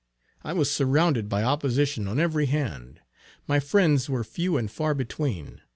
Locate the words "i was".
0.43-0.71